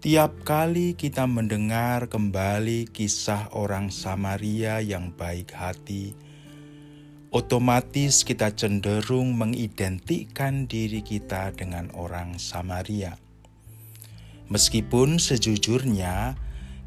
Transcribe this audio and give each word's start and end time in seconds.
Tiap 0.00 0.48
kali 0.48 0.96
kita 0.96 1.28
mendengar 1.28 2.08
kembali 2.08 2.88
kisah 2.88 3.52
orang 3.52 3.92
Samaria 3.92 4.80
yang 4.80 5.12
baik 5.12 5.52
hati, 5.52 6.16
otomatis 7.28 8.24
kita 8.24 8.48
cenderung 8.56 9.36
mengidentikan 9.36 10.64
diri 10.64 11.04
kita 11.04 11.52
dengan 11.52 11.92
orang 11.92 12.40
Samaria. 12.40 13.20
Meskipun 14.48 15.20
sejujurnya 15.20 16.32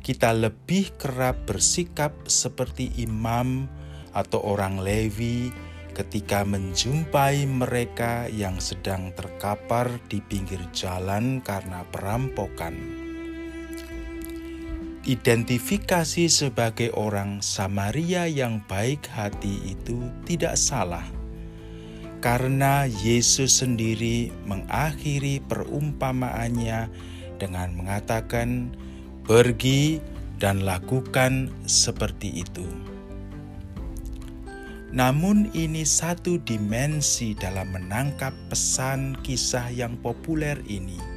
kita 0.02 0.34
lebih 0.34 0.98
kerap 0.98 1.45
bersikap 1.45 2.17
seperti 2.25 2.98
imam 2.98 3.70
atau 4.17 4.41
orang 4.41 4.81
Lewi 4.81 5.53
ketika 5.93 6.41
menjumpai 6.49 7.45
mereka 7.45 8.25
yang 8.34 8.57
sedang 8.57 9.13
terkapar 9.13 10.02
di 10.09 10.17
pinggir 10.17 10.66
jalan 10.73 11.45
karena 11.45 11.85
perampokan. 11.93 13.02
Identifikasi 15.03 16.31
sebagai 16.31 16.88
orang 16.95 17.43
Samaria 17.43 18.23
yang 18.23 18.63
baik 18.71 19.03
hati 19.12 19.76
itu 19.76 19.99
tidak 20.23 20.55
salah, 20.55 21.03
karena 22.23 22.88
Yesus 22.88 23.59
sendiri 23.59 24.31
mengakhiri 24.48 25.43
perumpamaannya 25.43 26.88
dengan 27.35 27.76
mengatakan, 27.76 28.71
"Pergi 29.27 29.99
dan 30.39 30.63
lakukan 30.63 31.51
seperti 31.67 32.40
itu." 32.40 32.63
Namun, 34.95 35.51
ini 35.51 35.84
satu 35.84 36.40
dimensi 36.40 37.35
dalam 37.35 37.76
menangkap 37.76 38.31
pesan 38.48 39.20
kisah 39.20 39.67
yang 39.67 39.99
populer 39.99 40.55
ini 40.63 41.12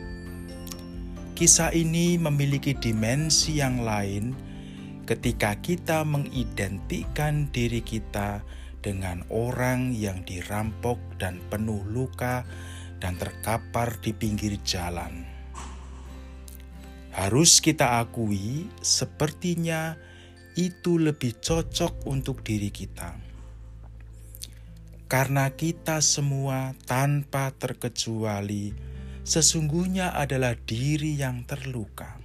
Kisah 1.36 1.68
ini 1.76 2.16
memiliki 2.16 2.72
dimensi 2.72 3.60
yang 3.60 3.84
lain 3.84 4.32
ketika 5.04 5.52
kita 5.60 6.00
mengidentikan 6.00 7.52
diri 7.52 7.84
kita 7.84 8.40
dengan 8.80 9.20
orang 9.28 9.92
yang 9.92 10.24
dirampok 10.24 10.96
dan 11.20 11.44
penuh 11.52 11.84
luka 11.92 12.40
dan 13.04 13.20
terkapar 13.20 14.00
di 14.00 14.16
pinggir 14.16 14.56
jalan. 14.64 15.28
Harus 17.12 17.60
kita 17.60 18.00
akui, 18.00 18.72
sepertinya 18.80 19.92
itu 20.56 20.96
lebih 20.96 21.36
cocok 21.36 22.08
untuk 22.08 22.40
diri 22.40 22.72
kita, 22.72 23.12
karena 25.04 25.52
kita 25.52 26.00
semua 26.00 26.72
tanpa 26.88 27.52
terkecuali 27.52 28.95
sesungguhnya 29.26 30.14
adalah 30.14 30.54
diri 30.54 31.18
yang 31.18 31.42
terluka. 31.42 32.22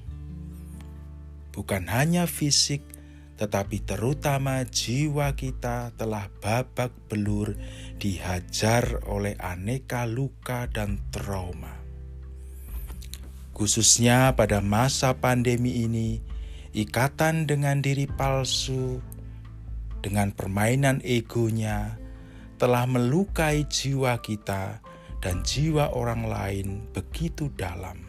Bukan 1.49 1.89
hanya 1.89 2.29
fisik, 2.29 2.85
tetapi 3.41 3.81
terutama 3.81 4.61
jiwa 4.69 5.33
kita 5.33 5.97
telah 5.97 6.29
babak 6.39 6.93
belur 7.09 7.57
dihajar 7.97 9.01
oleh 9.09 9.33
aneka 9.41 10.05
luka 10.05 10.69
dan 10.69 11.01
trauma. 11.09 11.73
Khususnya 13.57 14.37
pada 14.37 14.61
masa 14.61 15.17
pandemi 15.17 15.81
ini, 15.81 16.21
ikatan 16.71 17.49
dengan 17.49 17.81
diri 17.81 18.05
palsu, 18.05 19.01
dengan 20.05 20.29
permainan 20.29 21.01
egonya, 21.01 21.97
telah 22.61 22.85
melukai 22.85 23.65
jiwa 23.65 24.21
kita 24.21 24.90
dan 25.21 25.45
jiwa 25.45 25.93
orang 25.93 26.25
lain 26.25 26.67
begitu 26.91 27.53
dalam. 27.53 28.01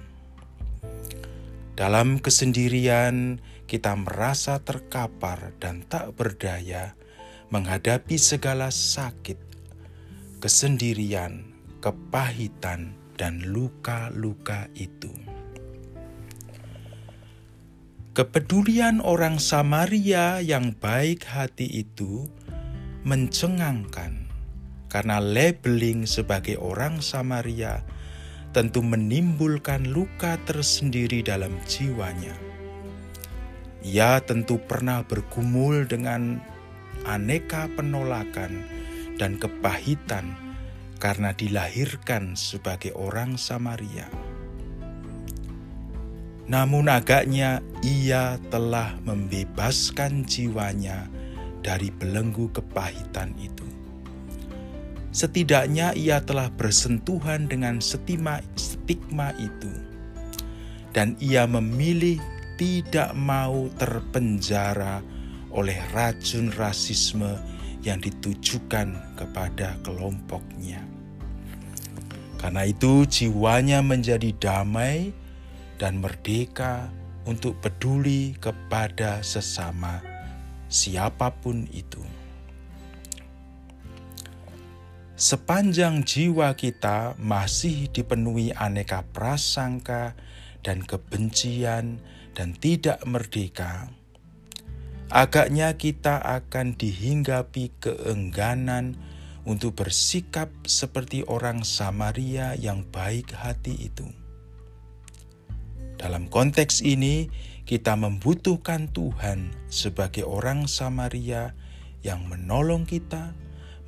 Dalam 1.77 2.21
kesendirian, 2.21 3.41
kita 3.69 3.97
merasa 3.97 4.61
terkapar 4.61 5.57
dan 5.61 5.85
tak 5.89 6.13
berdaya 6.17 6.97
menghadapi 7.53 8.17
segala 8.17 8.73
sakit, 8.73 9.37
kesendirian, 10.41 11.53
kepahitan, 11.81 12.97
dan 13.17 13.45
luka-luka 13.45 14.69
itu. 14.75 15.13
Kepedulian 18.13 19.01
orang 19.01 19.41
Samaria 19.41 20.45
yang 20.45 20.77
baik 20.77 21.25
hati 21.25 21.65
itu 21.81 22.29
mencengangkan 23.09 24.22
karena 24.93 25.25
labeling 25.25 26.05
sebagai 26.05 26.61
orang 26.61 27.01
Samaria 27.01 27.81
tentu 28.53 28.85
menimbulkan 28.85 29.89
luka 29.89 30.37
tersendiri 30.45 31.25
dalam 31.25 31.57
jiwanya. 31.65 32.37
Ia 33.81 34.21
tentu 34.21 34.61
pernah 34.61 35.01
bergumul 35.01 35.89
dengan 35.89 36.45
aneka 37.09 37.73
penolakan 37.73 38.69
dan 39.17 39.41
kepahitan 39.41 40.37
karena 41.01 41.33
dilahirkan 41.33 42.37
sebagai 42.37 42.93
orang 42.93 43.41
Samaria. 43.41 44.07
Namun 46.53 46.93
agaknya 46.93 47.65
ia 47.81 48.37
telah 48.53 49.01
membebaskan 49.09 50.29
jiwanya 50.29 51.09
dari 51.65 51.89
belenggu 51.89 52.53
kepahitan 52.53 53.33
itu. 53.41 53.62
Setidaknya 55.13 55.93
ia 55.93 56.25
telah 56.25 56.49
bersentuhan 56.49 57.45
dengan 57.45 57.85
stigma, 57.85 58.41
stigma 58.57 59.37
itu. 59.37 59.69
Dan 60.97 61.21
ia 61.21 61.45
memilih 61.45 62.17
tidak 62.57 63.13
mau 63.13 63.69
terpenjara 63.77 65.05
oleh 65.53 65.77
racun 65.93 66.49
rasisme 66.57 67.37
yang 67.85 68.01
ditujukan 68.01 68.97
kepada 69.21 69.77
kelompoknya. 69.85 70.81
Karena 72.41 72.65
itu 72.65 73.05
jiwanya 73.05 73.85
menjadi 73.85 74.33
damai 74.41 75.13
dan 75.77 76.01
merdeka 76.01 76.89
untuk 77.29 77.61
peduli 77.61 78.35
kepada 78.41 79.21
sesama 79.23 80.03
siapa 80.73 81.29
pun 81.29 81.69
itu. 81.71 82.01
Sepanjang 85.23 86.03
jiwa 86.03 86.51
kita 86.59 87.15
masih 87.15 87.87
dipenuhi 87.95 88.51
aneka 88.59 89.07
prasangka 89.15 90.19
dan 90.67 90.83
kebencian 90.83 92.03
dan 92.35 92.59
tidak 92.59 92.99
merdeka, 93.07 93.87
agaknya 95.15 95.79
kita 95.79 96.19
akan 96.19 96.75
dihinggapi 96.75 97.71
keengganan 97.79 98.99
untuk 99.47 99.79
bersikap 99.79 100.51
seperti 100.67 101.23
orang 101.31 101.63
Samaria 101.63 102.59
yang 102.59 102.83
baik 102.91 103.31
hati 103.31 103.79
itu. 103.79 104.11
Dalam 106.03 106.27
konteks 106.27 106.83
ini, 106.83 107.31
kita 107.63 107.95
membutuhkan 107.95 108.91
Tuhan 108.91 109.55
sebagai 109.71 110.27
orang 110.27 110.67
Samaria 110.67 111.55
yang 112.03 112.27
menolong 112.27 112.91
kita 112.91 113.39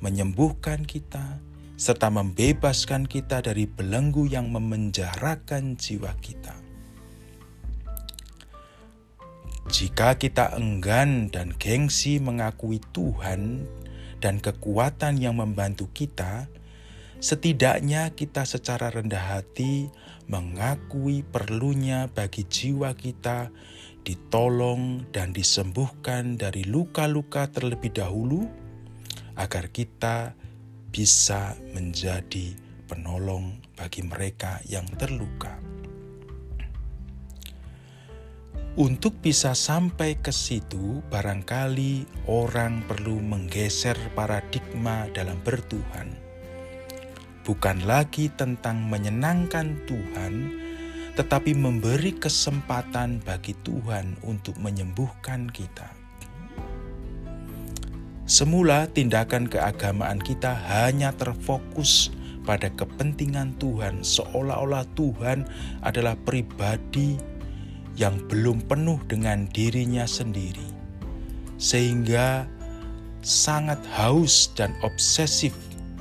menyembuhkan 0.05 0.85
kita, 0.85 1.41
serta 1.81 2.13
membebaskan 2.13 3.09
kita 3.09 3.41
dari 3.41 3.65
belenggu 3.65 4.29
yang 4.29 4.53
memenjarakan 4.53 5.73
jiwa 5.73 6.13
kita. 6.21 6.53
Jika 9.65 10.21
kita 10.21 10.53
enggan 10.61 11.33
dan 11.33 11.49
gengsi 11.57 12.21
mengakui 12.21 12.77
Tuhan 12.93 13.65
dan 14.21 14.37
kekuatan 14.37 15.17
yang 15.17 15.41
membantu 15.41 15.89
kita, 15.89 16.45
setidaknya 17.17 18.13
kita 18.13 18.45
secara 18.45 18.93
rendah 18.93 19.41
hati 19.41 19.89
mengakui 20.29 21.25
perlunya 21.25 22.05
bagi 22.13 22.45
jiwa 22.45 22.93
kita 22.93 23.49
ditolong 24.05 25.09
dan 25.09 25.33
disembuhkan 25.33 26.37
dari 26.37 26.61
luka-luka 26.61 27.49
terlebih 27.49 27.89
dahulu 27.89 28.45
agar 29.35 29.71
kita 29.71 30.35
bisa 30.91 31.55
menjadi 31.75 32.55
penolong 32.87 33.59
bagi 33.75 34.01
mereka 34.07 34.63
yang 34.63 34.87
terluka. 34.95 35.59
Untuk 38.75 39.23
bisa 39.23 39.55
sampai 39.55 40.19
ke 40.19 40.35
situ, 40.35 40.99
barangkali 41.07 42.27
orang 42.27 42.83
perlu 42.83 43.23
menggeser 43.23 43.95
paradigma 44.11 45.07
dalam 45.15 45.39
bertuhan. 45.47 46.11
Bukan 47.47 47.87
lagi 47.87 48.27
tentang 48.35 48.83
menyenangkan 48.83 49.79
Tuhan, 49.87 50.33
tetapi 51.15 51.55
memberi 51.55 52.19
kesempatan 52.19 53.23
bagi 53.23 53.55
Tuhan 53.63 54.19
untuk 54.27 54.59
menyembuhkan 54.59 55.47
kita. 55.47 56.04
Semula 58.25 58.89
tindakan 58.89 59.45
keagamaan 59.45 60.17
kita 60.17 60.49
hanya 60.49 61.13
terfokus 61.13 62.09
pada 62.41 62.73
kepentingan 62.73 63.53
Tuhan, 63.61 64.01
seolah-olah 64.01 64.81
Tuhan 64.97 65.45
adalah 65.85 66.17
pribadi 66.25 67.21
yang 67.93 68.17
belum 68.25 68.65
penuh 68.65 68.97
dengan 69.05 69.45
dirinya 69.53 70.09
sendiri, 70.09 70.65
sehingga 71.61 72.49
sangat 73.21 73.77
haus 73.93 74.49
dan 74.57 74.73
obsesif, 74.81 75.53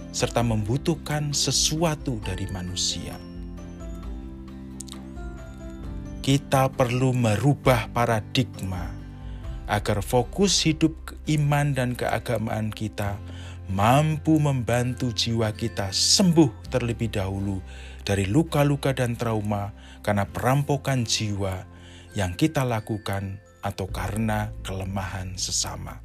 serta 0.09 0.41
membutuhkan 0.41 1.29
sesuatu 1.37 2.17
dari 2.25 2.49
manusia. 2.49 3.21
Kita 6.25 6.73
perlu 6.73 7.13
merubah 7.13 7.93
paradigma 7.93 9.04
agar 9.65 10.05
fokus 10.05 10.61
hidup 10.65 10.93
iman 11.29 11.73
dan 11.73 11.97
keagamaan 11.97 12.69
kita 12.69 13.17
mampu 13.73 14.37
membantu 14.37 15.09
jiwa 15.11 15.49
kita 15.57 15.89
sembuh 15.89 16.69
terlebih 16.69 17.09
dahulu 17.17 17.65
dari 18.05 18.29
luka-luka 18.29 18.93
dan 18.93 19.17
trauma 19.17 19.73
karena 20.05 20.29
perampokan 20.29 21.09
jiwa 21.09 21.65
yang 22.13 22.37
kita 22.37 22.63
lakukan 22.63 23.41
atau 23.65 23.89
karena 23.89 24.53
kelemahan 24.61 25.41
sesama. 25.41 26.05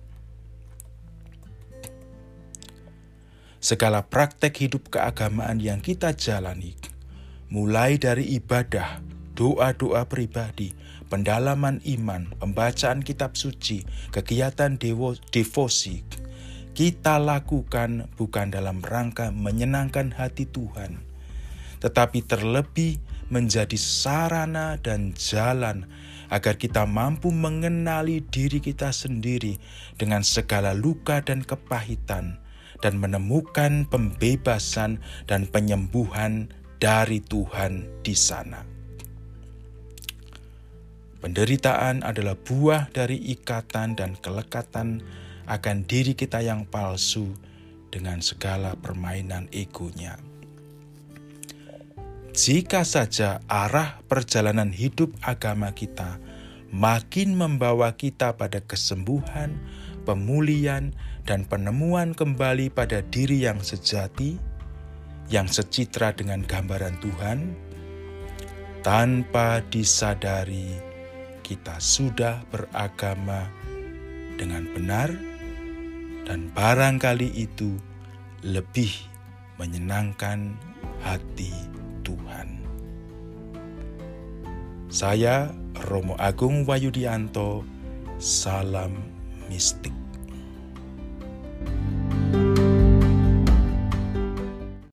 Segala 3.60 4.08
praktek 4.08 4.56
hidup 4.56 4.88
keagamaan 4.88 5.60
yang 5.60 5.84
kita 5.84 6.16
jalani, 6.16 6.80
mulai 7.52 8.00
dari 8.00 8.40
ibadah, 8.40 9.04
doa-doa 9.36 10.08
pribadi, 10.08 10.72
pendalaman 11.10 11.82
iman, 11.84 12.30
pembacaan 12.38 13.02
kitab 13.02 13.34
suci, 13.34 13.84
kegiatan 14.14 14.78
dewo, 14.78 15.18
devosi, 15.34 16.06
kita 16.78 17.20
lakukan 17.20 18.08
bukan 18.16 18.54
dalam 18.54 18.80
rangka 18.80 19.36
menyenangkan 19.36 20.16
hati 20.16 20.48
Tuhan, 20.48 21.02
tetapi 21.84 22.24
terlebih 22.24 23.04
menjadi 23.28 23.76
sarana 23.76 24.80
dan 24.80 25.12
jalan 25.18 25.90
agar 26.30 26.56
kita 26.56 26.86
mampu 26.86 27.34
mengenali 27.34 28.22
diri 28.22 28.62
kita 28.62 28.94
sendiri 28.94 29.58
dengan 29.98 30.22
segala 30.22 30.78
luka 30.78 31.20
dan 31.26 31.42
kepahitan, 31.42 32.38
dan 32.80 32.96
menemukan 33.02 33.90
pembebasan 33.90 35.04
dan 35.28 35.50
penyembuhan 35.50 36.54
dari 36.80 37.20
Tuhan 37.20 37.92
di 38.06 38.16
sana. 38.16 38.79
Penderitaan 41.20 42.00
adalah 42.08 42.40
buah 42.40 42.88
dari 42.96 43.20
ikatan 43.36 44.00
dan 44.00 44.16
kelekatan 44.16 45.04
akan 45.52 45.84
diri 45.84 46.16
kita 46.16 46.40
yang 46.40 46.64
palsu 46.64 47.36
dengan 47.92 48.24
segala 48.24 48.80
permainan 48.80 49.52
egonya. 49.52 50.16
Jika 52.32 52.88
saja 52.88 53.44
arah 53.52 54.00
perjalanan 54.08 54.72
hidup 54.72 55.12
agama 55.20 55.76
kita 55.76 56.24
makin 56.72 57.36
membawa 57.36 57.98
kita 58.00 58.40
pada 58.40 58.64
kesembuhan, 58.64 59.58
pemulihan, 60.08 60.96
dan 61.28 61.44
penemuan 61.44 62.16
kembali 62.16 62.72
pada 62.72 63.04
diri 63.04 63.44
yang 63.44 63.60
sejati, 63.60 64.40
yang 65.28 65.52
secitra 65.52 66.16
dengan 66.16 66.46
gambaran 66.48 66.96
Tuhan, 67.04 67.40
tanpa 68.86 69.60
disadari 69.68 70.89
kita 71.50 71.82
sudah 71.82 72.46
beragama 72.54 73.50
dengan 74.38 74.70
benar, 74.70 75.10
dan 76.30 76.54
barangkali 76.54 77.26
itu 77.34 77.74
lebih 78.46 78.94
menyenangkan 79.58 80.54
hati 81.02 81.50
Tuhan. 82.06 82.62
Saya 84.94 85.50
Romo 85.90 86.14
Agung 86.22 86.70
Wayudianto, 86.70 87.66
salam 88.22 88.94
mistik. 89.50 89.99